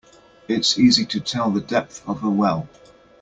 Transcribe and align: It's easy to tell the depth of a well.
It's 0.47 0.79
easy 0.79 1.05
to 1.05 1.19
tell 1.19 1.51
the 1.51 1.61
depth 1.61 2.01
of 2.09 2.23
a 2.23 2.29
well. 2.31 2.67